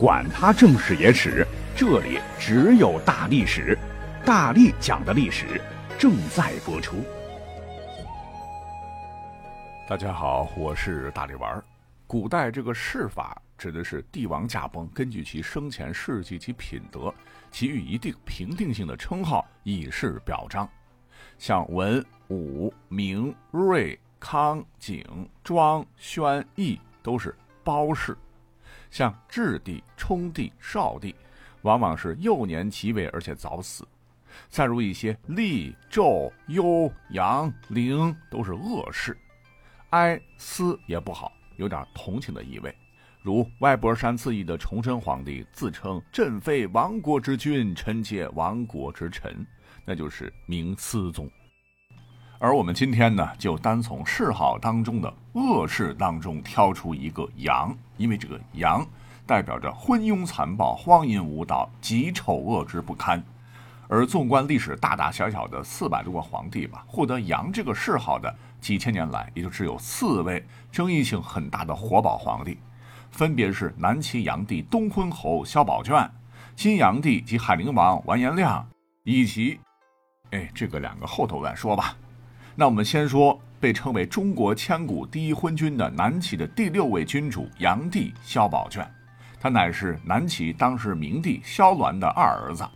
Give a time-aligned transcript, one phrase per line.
[0.00, 3.78] 管他正史野史，这里只有大历史，
[4.24, 5.60] 大力讲的历史
[5.98, 7.04] 正在播出。
[9.86, 11.52] 大家好，我是大力丸。
[11.52, 11.62] 儿。
[12.06, 17.12] 古代这个谥法指的是帝王驾崩，根据其生前事迹及品德，
[17.50, 20.66] 给予一定评定性的称号，以示表彰。
[21.36, 25.04] 像文、武、明、瑞、康、景、
[25.44, 28.16] 庄、宣、义都是褒姒。
[28.90, 31.14] 像质帝、冲帝、少帝，
[31.62, 33.86] 往往是幼年即位而且早死。
[34.48, 39.16] 再如一些厉、纣、幽、阳、陵，都是恶事。
[39.90, 42.74] 哀、思也不好，有点同情的意味。
[43.22, 49.46] 如歪脖山自缢的崇祯皇帝自称“朕非亡国之君，臣妾亡国之臣”，
[49.84, 51.30] 那就是明思宗。
[52.42, 58.82] 而我们今天呢，就单从谥号当中的恶事当中挑出一个阳，因为这个阳
[59.26, 63.22] 代表着昏庸残暴、荒淫无道、极丑恶之不堪。
[63.88, 72.56] 而纵观历史大大小小的四百多个皇帝吧，获得阳这个谥号的几千年来，也就只有四位争议性很大的活宝皇帝，
[73.10, 76.10] 分别是南齐炀帝东昏侯萧宝卷、
[76.56, 78.66] 新炀帝及海陵王完颜亮，
[79.04, 79.60] 以及，
[80.30, 81.94] 哎，这个两个后头再说吧。
[82.54, 88.86] 那我们先说被称为中国千古第一昏君的南齐的第六位君主炀帝萧宝卷，
[89.40, 92.66] 他乃是南齐当时明帝萧鸾的二儿子，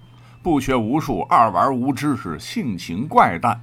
[0.42, 3.61] 不学无术，二玩无知，是性情怪诞。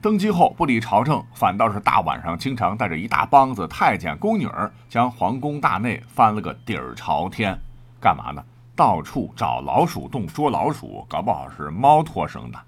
[0.00, 7.56] 登基后不理朝政，反倒是大晚上经常带着一大帮子太监宫女儿，将皇宫大内翻了个底儿朝天。
[8.00, 8.42] 干嘛呢？
[8.74, 12.58] 到处找老鼠洞捉老鼠，搞不好是猫托生的。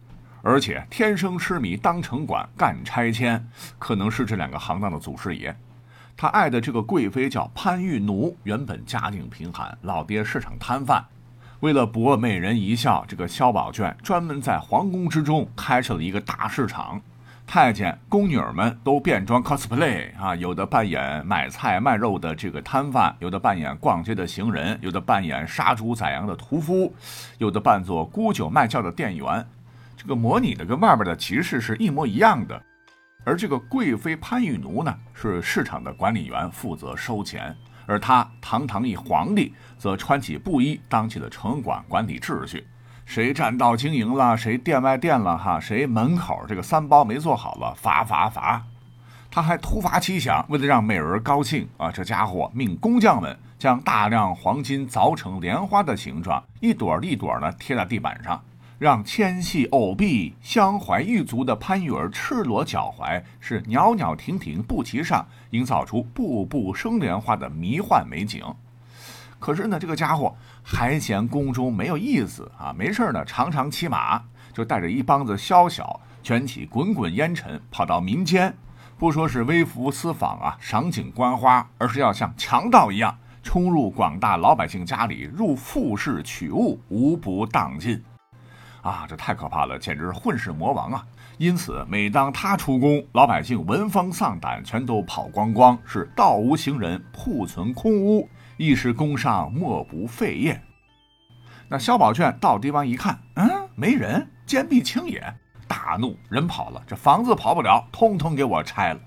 [0.46, 3.42] 而且天生痴迷当城管干拆迁，
[3.78, 5.56] 可能是这两个行当的祖师爷。
[6.14, 11.02] 他爱的这个贵妃叫潘玉奴，原本家境贫寒，老爹是场摊贩。
[11.60, 17.00] 为了博美人一笑，这个萧宝卷专门在皇宫之中开设了一个大市场，
[17.46, 26.94] 太监宫女儿们都变装 cosplay 啊，有的扮演买菜卖肉的这个摊贩，有的扮演逛街的行人，有的扮演杀猪宰羊的屠夫，
[27.38, 29.46] 有的扮作沽酒卖笑的店员。
[30.04, 32.62] 这个模拟的跟外边的其实是一模一样的，
[33.24, 37.56] 而这个贵妃潘玉奴呢，是市场的管理员，负责收钱，
[37.86, 42.66] 而他堂堂一皇帝，则穿起布衣，当起了城管，管理秩序。
[43.06, 48.62] 谁占道经营了，谁店外店了哈，谁门口这个三包没做好了，罚罚罚。
[49.30, 58.38] 他还突发奇想，为了让美人高兴啊，这家伙命工匠们将大量黄金凿成莲花的形状，一朵一朵呢贴在地板上。
[58.84, 68.44] 让纤细藕臂、香怀玉足的潘玉儿赤裸脚踝，是袅袅婷婷步其上，营造出步步生莲花的迷幻美景。
[69.38, 74.22] 可是呢，这个家伙还嫌宫中没有意思啊，没事呢，常常骑马，
[74.52, 78.54] 就带着一帮子宵小，卷起滚滚烟尘，跑到民间，
[78.98, 88.04] 不说是微服私访啊，赏景观花，而是要像强盗一样，冲入广大老百姓家里，入富室取物，无不当尽。
[88.84, 91.06] 啊，这太可怕了，简直是混世魔王啊！
[91.38, 98.28] 因此，每当他出宫，老百姓闻风丧胆，全都跑光光，是道无行人，铺存空屋，
[98.58, 100.62] 一时宫上莫不废业。
[101.66, 105.34] 那萧宝卷到地方一看，嗯，没人，坚壁清野，
[105.66, 109.00] 大怒，人跑了，这房子跑不了，通通给我拆了。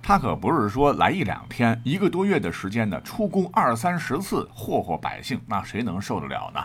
[0.00, 6.64] 他可不是说来一两天，一个多月的时间呢，出宫二三十次，霍霍百姓，那谁能受得了呢？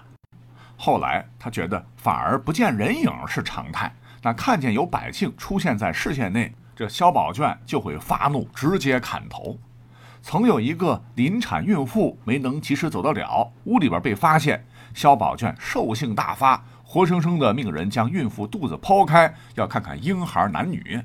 [0.77, 9.57] 后来他觉得反而不见人影是常态，那看见有百姓出现在视线内，这萧宝卷就会发怒，直接砍头。
[10.21, 20.99] 曾有一个临产孕妇没能及时走得了，屋里边被发现，萧宝卷兽性大发，活生生的命人将孕妇肚子剖开，要看看婴孩男女。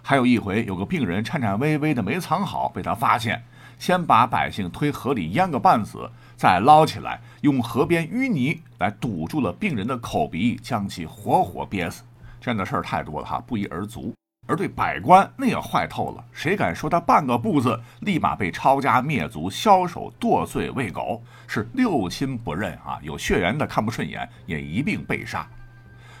[0.00, 3.44] 还有一回，有个病人颤颤巍巍的没藏好，被他发现，
[3.78, 6.10] 先把百姓推河里淹个半死。
[6.36, 12.02] 再捞起来，用河边淤泥来堵住了病人的口鼻，将其活活憋死。
[12.40, 14.12] 这样的事儿太多了哈，不一而足。
[14.46, 23.00] 而对百官那也坏透了，谁敢说他半个不字，立马被抄家灭族，枭首剁碎喂狗，是六亲不认啊！
[23.02, 25.48] 有血缘的看不顺眼，也一并被杀。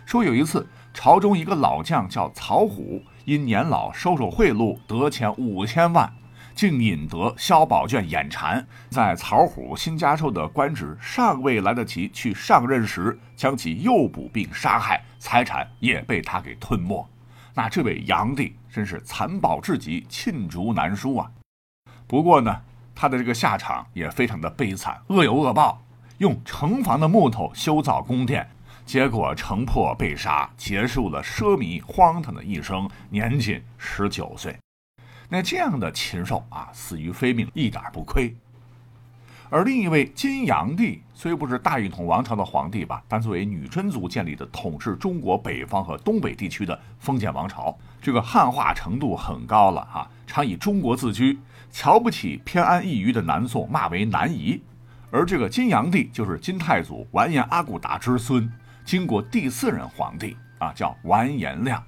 [0.06, 6.12] 说有一次，朝中一个老将叫曹虎，因年老收受贿赂，得钱五千万。
[6.56, 17.06] 竟引得萧宝卷眼馋，在曹虎新加授的官职尚未来得及去上任时，将其诱捕并杀害，财产也被他给吞没。
[17.54, 21.30] 那这位炀帝真是残暴至极，罄竹难书啊！
[22.06, 22.62] 不过呢，
[22.94, 25.82] 他的这个下场也非常的悲惨，恶有恶报。
[26.18, 28.48] 用城防的木头修造宫殿，
[28.86, 34.56] 结果城破被杀，结束了奢靡荒唐的一生，年仅十九岁。
[35.28, 38.34] 那这样的禽兽啊，死于非命，一点不亏。
[39.48, 51.38] 而另一位金阳帝虽不是大一统王朝的皇帝吧，但作为女真族建立的统治中国北方和东北地区的封建王朝，这个汉化程度很高了哈，常以中国自居，
[51.70, 54.60] 瞧不起偏安一隅的南宋，骂为南夷。
[55.12, 58.52] 而这个金阳帝就是金太祖完颜阿骨打之孙，
[58.84, 61.80] 经过第四任皇帝啊，叫完颜亮。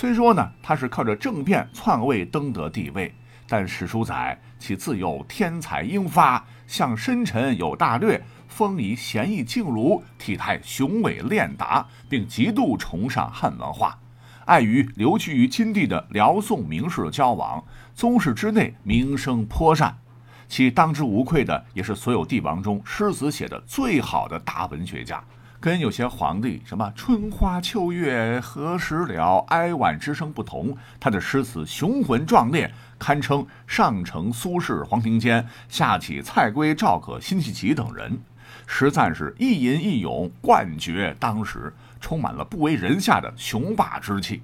[0.00, 3.12] 虽说呢，他是靠着政变篡位登得帝位，
[3.48, 6.44] 但史书载其自幼天才英发。
[6.68, 13.98] 向深沉有大略，风仪贤义静如，体态雄伟练达，并极度崇尚汉文化。
[14.44, 17.60] 碍于流居于金地的辽宋名士的交往，
[17.92, 19.98] 宗室之内名声颇善。
[20.46, 25.20] 其当之无愧的，也是所有帝王中诗词写的最好的大文学家。
[25.60, 32.72] 跟有些皇帝什么春花秋月何时了，哀婉之声不同，他的诗词雄浑壮烈。
[32.98, 38.18] 堪称上承苏轼、黄庭坚，下启蔡圭、赵可、辛弃疾等人，
[38.66, 44.42] 实在是一吟一咏，冠绝当时，充满了不为人下的雄霸之气。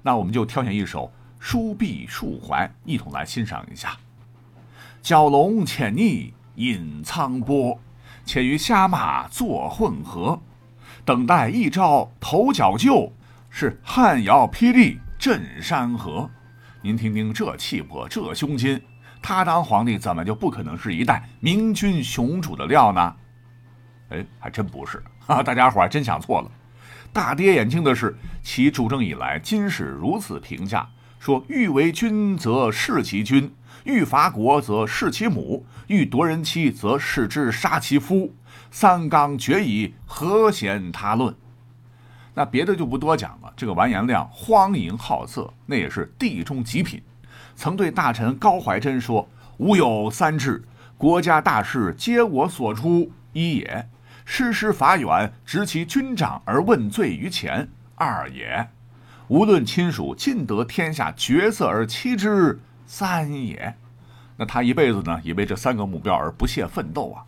[0.00, 1.06] 那我们就挑选一首
[1.40, 3.96] 《书壁述怀》，一同来欣赏一下：
[5.02, 7.80] 蛟龙潜匿隐苍波，
[8.24, 10.40] 且与虾马作混合，
[11.04, 13.12] 等待一朝头角就，
[13.50, 16.30] 是汉摇霹雳震山河。
[16.80, 18.80] 您听听这气魄，这胸襟，
[19.20, 23.14] 他当皇帝怎么就不可能是一代明君雄主的料呢？
[24.10, 25.42] 哎，还真不是啊！
[25.42, 26.50] 大家伙还真想错了。
[27.12, 30.88] 大跌眼镜的是，其主政以来，今史如此评价：
[31.22, 33.48] 说欲为君则弑其君，
[33.84, 38.34] 欲伐国则弑其母，欲夺人妻则弑之杀其夫。
[38.72, 41.32] 三纲绝矣，何嫌他论？
[42.34, 43.52] 那别的就不多讲了。
[43.56, 47.00] 这个完颜亮荒淫好色，那也是地中极品。
[47.54, 49.28] 曾对大臣高怀真说
[49.58, 50.60] ：“吾有三志，
[50.98, 53.08] 国家大事皆我所出。
[53.32, 53.88] 一也，
[54.24, 58.68] 失师法远，执其军长而问罪于前；二也，
[59.32, 63.74] 无论亲属，尽得天下绝色而妻之；三也。”
[64.36, 67.24] 那他一辈子呢，也为这三个目标而不懈奋斗啊。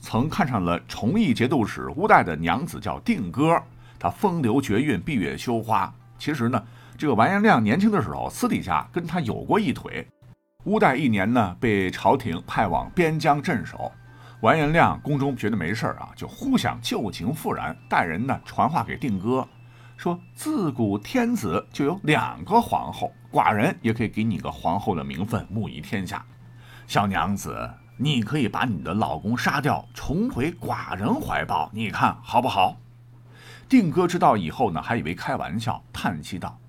[0.00, 3.62] 曾看上了崇义节度使乌代的娘子，叫定歌。
[3.96, 5.94] 他风流绝韵，闭月羞花。
[6.18, 6.60] 其实呢，
[6.98, 10.04] 这个完颜亮年轻的时候，私底下跟他有过一腿。
[10.64, 13.92] 乌代一年呢，被朝廷派往边疆镇守。
[14.40, 19.46] 完颜亮宫中觉得没事啊，就忽想旧情复燃，带人呢传话给定哥，
[19.96, 26.24] 说自古天子就有两个皇后，寡人也可以给你个皇后的名分，母仪天下。
[26.86, 32.76] 小娘子，你可以把你的老公杀掉，重回寡人怀抱，你看好不好？
[33.68, 36.60] 定哥知道以后呢，还以为开玩笑，叹息道：“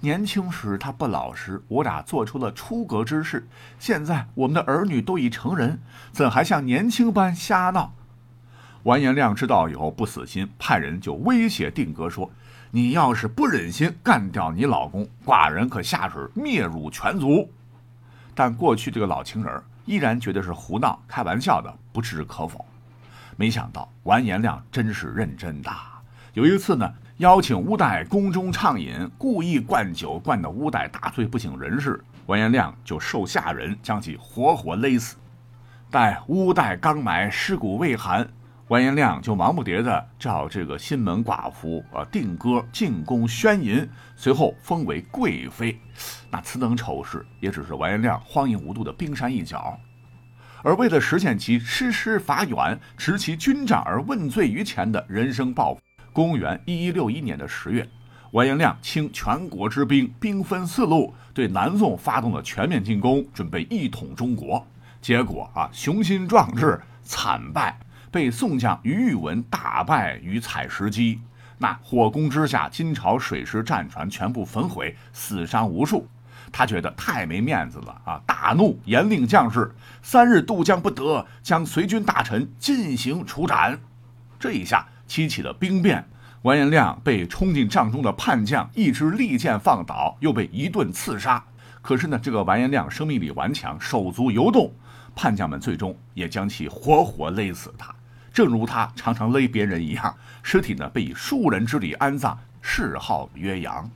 [0.00, 3.46] 年轻时他不老实，我俩做出了出格之事。
[3.78, 5.80] 现在我们的儿女都已成人，
[6.10, 7.92] 怎还像年轻般瞎闹？”
[8.84, 12.30] 完颜亮知道以后不死心，派人就威胁定哥说
[12.70, 17.50] ：“你要是不忍心干掉你老公，寡人可下旨灭汝全族。”
[18.34, 22.64] 但过去这个老情人依然觉得是胡闹、开玩笑的，不置可否。
[23.36, 25.70] 没想到完颜亮真是认真的。
[26.32, 32.02] 有一次呢，邀请乌代宫中畅饮，故意灌酒，灌得乌代大醉不省人事。
[32.26, 35.16] 完颜亮就受下人将其活活勒死。
[35.90, 38.28] 待乌代刚埋，尸骨未寒，
[38.70, 45.76] 完颜亮就忙不迭的召这个新门寡妇啊定歌进宫宣淫，随后封为贵妃。
[46.30, 49.76] 那此等丑事，也只是完颜亮荒淫无度的冰山一角。
[50.62, 55.80] 而为了实现其失师伐远，持其军长而问罪于前的人生抱负。
[56.12, 57.88] 公元一一六一年的十月，
[58.30, 64.64] 完颜亮倾全国之兵，兵分四路对南宋发动了全面进攻，准备一统中国。
[65.00, 67.76] 结果啊，雄心壮志惨败，
[68.10, 71.18] 被宋将于玉文大败于采石矶。
[71.58, 76.06] 那火攻之下，金朝水师战船全部焚毁，死伤无数。
[76.52, 78.20] 他觉得太没面子了啊！
[78.26, 79.70] 大怒，严令将士
[80.02, 83.78] 三日渡江不得，将随军大臣进行处斩。
[84.38, 84.86] 这一下。
[85.10, 86.08] 激起了兵变，
[86.42, 91.44] 完颜亮被冲进帐中的叛将一支利箭放倒，又被一顿刺杀。
[91.82, 94.72] 可是呢，这个完颜亮生命力顽强，手足游动，
[95.16, 97.92] 叛将们最终也将其活活勒死他，
[98.32, 100.14] 正如他常常勒别人一样。
[100.42, 103.90] 尸体呢，被以庶人之礼安葬，谥号曰杨。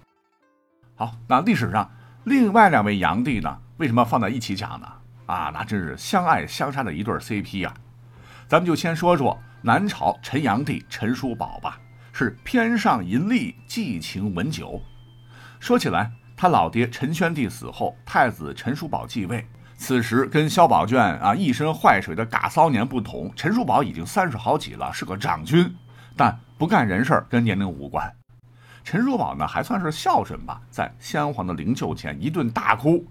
[0.95, 1.91] 好，那历史上
[2.25, 4.87] 另外两位炀帝呢，为什么放在一起讲呢？
[5.27, 7.75] 啊，那真是相爱相杀的一对 CP 啊。
[8.47, 11.81] 咱们就先说说南朝陈阳帝陈叔宝吧，
[12.13, 14.81] 是偏上淫丽，寄情文酒。
[15.59, 19.47] 说起来，他老爹陈宣帝死后，太子陈叔宝继位。
[19.77, 25.75] 此时跟萧宝卷啊一身坏水的嘎骚年不同，陈叔宝已经三十好几了，是个长君，
[26.17, 28.11] 但不干人事跟年龄无关。
[28.83, 33.05] 陈叔宝呢还算是孝顺吧，在先皇的灵柩前一顿大哭，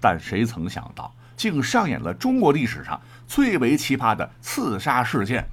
[0.00, 5.44] 但谁曾想到，竟上演了中国历史上最为奇葩的刺杀事件。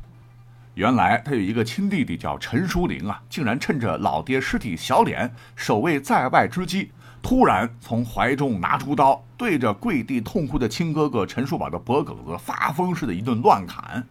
[0.75, 6.91] 原来他有一个亲弟弟叫陈叔陵啊，竟然趁着老爹尸体小脸守卫在外之机。
[7.22, 14.04] 突然从怀中拿出刀，对着跪地痛哭的亲哥哥陈叔宝的脖梗子发疯似的一顿乱砍。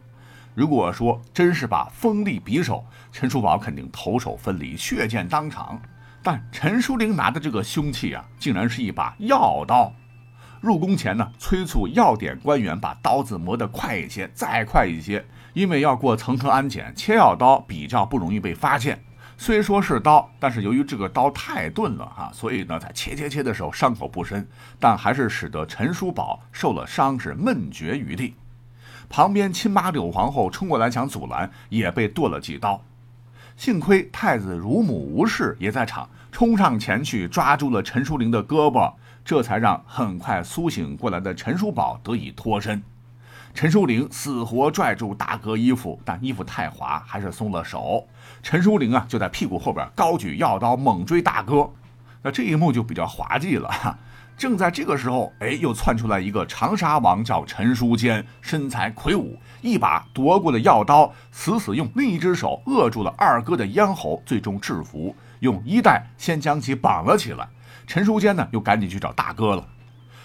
[0.55, 5.81] 如果说真是把锋利匕首，陈叔宝肯定头手分离，血溅当场。
[6.23, 9.93] 但陈叔陵拿的这个凶器啊，竟然是一把药刀。
[10.61, 15.25] 入宫前呢，催促药典官员把刀子磨得快一些，再快一些，
[15.55, 19.03] 因为要过层层安检，切药刀比较不容易被发现。
[19.43, 24.47] 虽说是刀，但是由于这个刀太钝了哈，所以呢，在切切切的时候伤口不深，
[24.79, 28.35] 但还是使得陈叔宝受了伤，是闷绝于地。
[29.09, 32.83] 旁边亲妈柳皇后冲过来想阻拦，也被剁了几刀。
[33.57, 38.93] 幸亏太子乳母吴氏也在场，冲上前去抓住了陈叔陵的胳膊，
[39.25, 42.83] 这才让很快苏醒过来的陈叔宝得以脱身。
[43.53, 48.07] 陈叔陵死活拽住大哥衣服，但衣服太滑，还是松了手。
[48.43, 51.69] 陈叔陵啊，就在屁股后边高举药刀猛追大哥。
[52.23, 53.69] 那这一幕就比较滑稽了。
[53.69, 53.99] 哈。
[54.37, 67.47] 正在这个时候，哎，又窜出来一个长沙王，叫陈书坚，身材魁梧，一把夺过了药刀，死死用另一只手扼住了二哥的咽喉，最终制服，用衣带先将其绑了起来。
[67.87, 69.67] 陈书坚呢，又赶紧去找大哥了。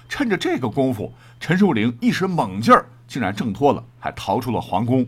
[0.07, 2.85] 趁着这个功夫，陈书玲一时猛劲儿。
[3.07, 5.05] 竟然挣脱了，还逃出了皇宫，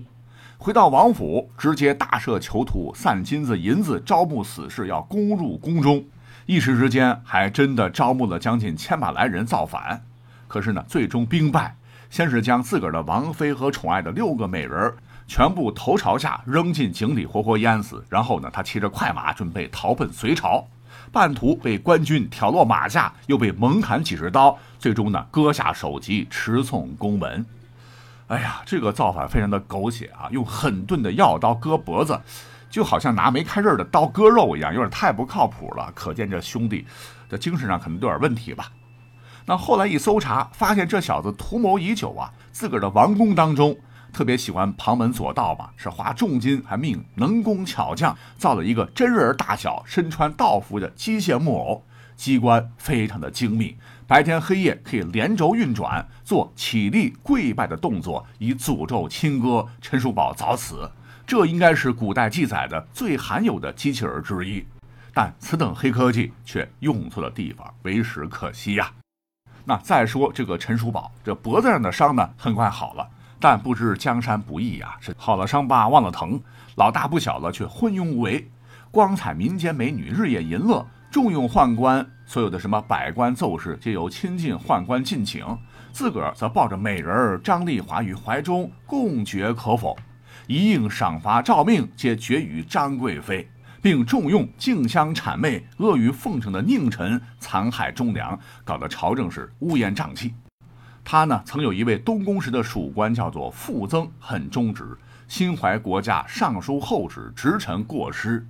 [0.58, 6.04] 回到王府，直接大赦囚徒，散金子银子，招募死士要攻入宫中。
[6.46, 10.02] 一时之间，还真的招募了将近千把来人造反。
[10.48, 11.76] 可是呢，最终兵败，
[12.10, 14.94] 先是将自个儿的王妃和宠爱的六个美人
[15.28, 18.02] 全部头朝下扔进井里，活活淹死。
[18.08, 20.66] 然后呢，他骑着快马准备逃奔隋朝，
[21.12, 27.46] 半途被官军挑落马下，又被猛砍几十刀，最终呢，割下首级，持送宫门。
[28.28, 30.28] 哎呀，这个造反非常的狗血啊！
[30.32, 32.20] 用狠钝的药刀割脖子，
[32.70, 35.90] 就好像拿没开刃的刀割肉一样，有点太不靠谱了。
[35.96, 36.86] 可见这兄弟
[37.30, 38.70] 的精神上可能有点问题吧。
[39.46, 42.34] 那后来一搜查，发现这小子图谋已久啊！
[42.52, 43.78] 自个儿的王宫当中，
[44.12, 51.84] 特别喜欢旁门左道嘛，是花重金还命能工巧匠造了一个真人大小、身穿道服的机械木偶。
[52.18, 60.90] 机关非常的精密，白天黑夜可以连轴运转，做起立跪拜的动作，以诅咒亲哥陈叔宝早死。
[61.26, 64.66] 这应该是古代记载的最罕有的机器人之一。
[65.14, 68.90] 但此等黑科技却用错了地方，为时可惜呀。
[69.66, 73.06] 那再说这个陈叔宝，这脖子上的伤呢，很快好了，
[73.42, 76.40] 但不知江山不易呀，是好了伤疤忘了疼，
[76.76, 78.50] 老大不小了却昏庸无为，
[78.90, 80.88] 光彩民间美女，日夜淫乐。
[81.10, 85.46] 重用宦官，所有的什么百官奏事，皆由亲近宦官进请，
[85.94, 89.98] 自个儿则抱着美人张丽华于怀中，共决可否？
[90.46, 93.50] 一应赏罚诏命，皆决于张贵妃，
[93.82, 100.34] 并重用竞相谄媚、阿谀奉承的佞臣，残害忠良，搞得朝政是乌烟瘴气。
[101.06, 104.98] 他呢，曾有一位东宫时的属官，叫做傅增，很忠直，
[105.30, 108.46] 心怀国家，上书后旨，直臣过失。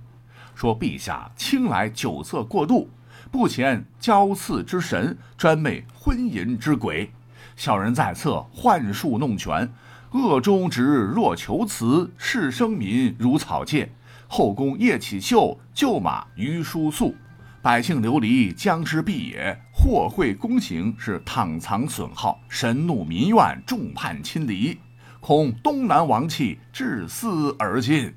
[0.56, 2.90] 说陛下轻来酒色过度，
[3.30, 7.10] 不遣交赐之神，专媚昏淫之鬼。
[7.56, 9.70] 小人在侧，幻术弄权，
[10.12, 13.90] 恶中直若求辞，视生民如草芥。
[14.26, 17.14] 后宫夜起秀，旧马于书素，
[17.62, 19.58] 百姓流离，将之必也。
[19.72, 24.78] 祸会宫刑，是躺藏损耗，神怒民怨，众叛亲离，
[25.20, 28.14] 恐东南王气至斯而尽。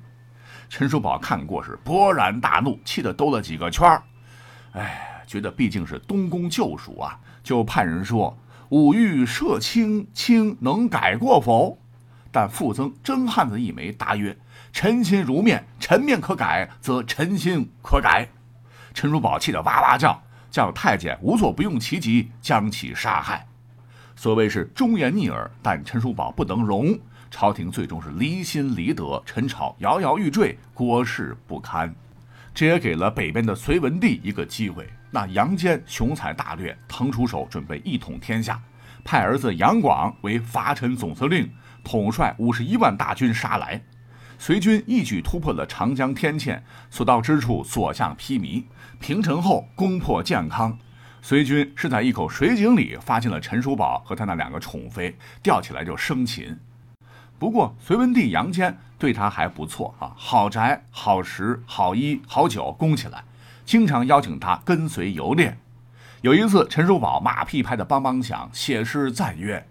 [0.68, 4.02] 陈叔宝看过是勃然大怒，气得兜了几个圈儿。
[4.72, 8.36] 哎，觉得毕竟是东宫旧属啊，就派人说
[8.70, 11.78] ：“吾欲赦卿，卿能改过否？”
[12.32, 14.34] 但傅增真汉子一枚，答曰
[14.72, 18.26] ：“臣心如面，臣面可改，则臣心可改。”
[18.94, 23.46] 陈叔宝气得哇哇叫，叫太监无所不用其极，将其杀害。
[24.16, 26.98] 所谓是忠言逆耳，但陈叔宝不能容。
[27.30, 31.94] 朝廷最终是离心离德，陈朝摇摇欲坠，国事不堪。
[32.54, 34.88] 这也给了北边的隋文帝一个机会。
[35.10, 38.60] 那杨坚雄才大略，腾出手准备一统天下，
[39.04, 41.50] 派儿子杨广为伐陈总司令，
[41.84, 43.80] 统帅五十一万大军杀来。
[44.38, 48.64] 隋军一举突破了长江天堑，所到之处所向披靡。
[48.98, 50.76] 平城后，攻破建康。
[51.20, 56.58] 隋军是在一口水井里发现了陈叔宝和他那两个宠妃，吊起来就生擒。
[57.38, 63.24] 不过隋文帝杨坚对他还不错啊，好宅、好食、好衣、好酒供起来，
[63.64, 65.58] 经常邀请他跟随游猎。
[66.20, 69.66] 有一次，陈叔宝马屁拍得梆梆响，写诗赞曰：“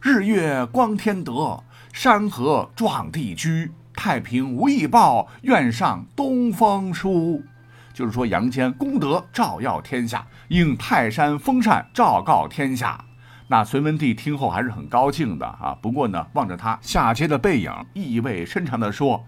[0.00, 7.42] 日月光天德，山河壮地居。”太平无异报，愿上东风书。
[7.92, 13.04] 就是说，杨坚功德照耀天下，应泰山封禅昭告天下。
[13.52, 15.76] 那隋文帝听后还是很高兴的啊。
[15.82, 19.26] 不过呢，望着他下阶的背影，意味深长地说：“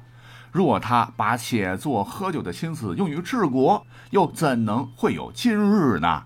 [0.53, 6.23] 若他把写作、喝酒的心思用于治国，又怎能会有今日呢？”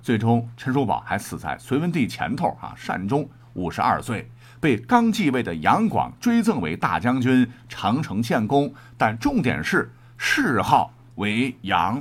[0.00, 4.30] 最终，陈叔宝还死在隋文帝前头啊，善终，五十二岁。
[4.60, 12.00] 被刚继位的杨广追赠为大将军、长城县公，但重点是谥号为杨。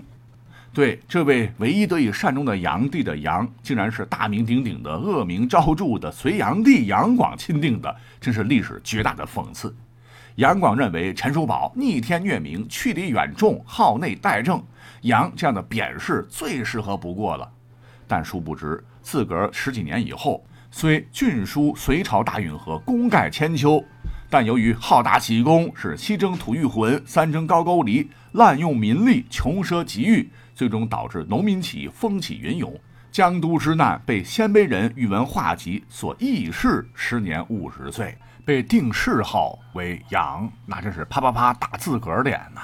[0.75, 9.73] 对这位唯一得以善终的炀帝的杨，竟然是大名鼎鼎的恶名昭著的隋炀帝杨广钦定的，真是历史绝大的讽刺。
[10.35, 14.61] 杨广认为陈叔宝逆天虐民、去敌远众、好内怠政，
[15.03, 17.49] 杨这样的贬士最适合不过了。
[18.05, 20.45] 但殊不知，自个儿十几年以后。
[20.71, 23.81] 虽郡书隋朝大运河，功盖千秋，
[24.29, 32.73] 但由于好大喜功，是西征吐谷浑，三征高句丽，滥用民力，穷奢极欲，最终导致农民起义风起云涌，
[33.11, 42.61] 江都之难被鲜卑人宇文化及所轶事，时年五十岁，被定谥号为杨，那真是啪啪啪打自个儿脸呐。